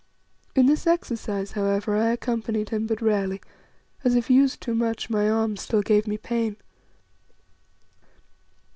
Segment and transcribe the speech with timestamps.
[0.55, 3.39] In this exercise, however, I accompanied him but rarely,
[4.03, 6.57] as, if used too much, my arm still gave me pain.